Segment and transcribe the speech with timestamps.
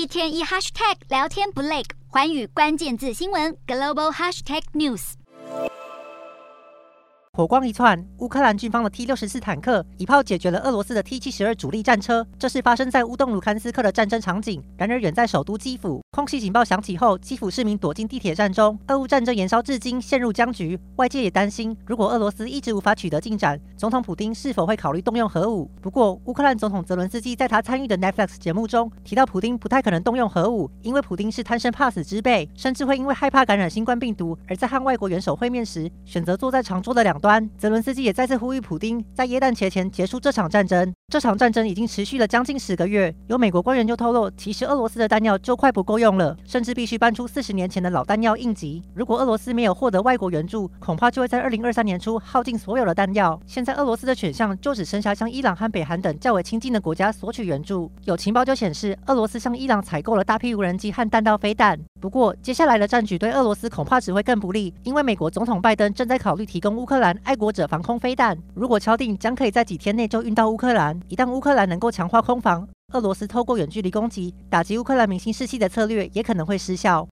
[0.00, 5.12] 一天一 hashtag 聊天不累，环宇关键字新闻 global hashtag news。
[7.34, 12.26] 火光一窜，乌克兰军方的 T 六十四坦克一炮解决了俄罗斯的 T 七十二主力战车。
[12.38, 14.64] 这是发生在乌东卢甘斯克的战争场景。
[14.78, 18.78] 然而，远在首都基辅，空袭警报响起后，基辅市民躲进地铁站中。
[18.88, 20.78] 俄乌战争延烧至今，陷入僵局。
[20.96, 25.70] 外界也担心，如果俄罗斯一直无法取得进展，总统普丁是否会考虑动用核武？
[25.80, 37.48] 不过，乌克兰总统泽伦斯基在他参与的 Netflix 节目中提到，普丁不太可能动用核武，因为普丁是贪生怕死之辈，甚至会因为害怕感染新冠病毒，而在和外国元首会面时选择坐在长桌的两端。
[37.56, 40.92] 泽伦斯基也再次呼吁普丁在耶诞节前结束这场战争。
[41.10, 43.12] 这场战争已经持续了将近十个月。
[43.26, 48.80] 有美国官员就透露，其实俄罗斯的弹药就快不够用了，甚至必须搬出四十年前的老弹药应急。
[48.94, 53.40] 如果俄罗斯没有获得外国援助，恐怕就会在二零二三年初耗尽所有的弹药。
[53.44, 57.90] 现在俄罗斯的选项就只剩下向伊朗和北韩等较为亲近的国家索取援助。
[58.04, 61.76] 有情报就显示，俄罗斯向伊朗采购了大批无人机和弹道飞弹。
[62.00, 68.36] 不过，接下来的战局对俄罗斯恐怕只会更不利，因为美国总统拜登正在考虑提供乌克兰爱国者防空飞弹。
[68.54, 70.98] 如果敲定，将可以在几天内就运到乌克兰。
[71.08, 77.06] 一旦乌克兰能够强化空防，俄罗斯透过远距离攻击打击乌克兰明星士气的策略也可能会失效。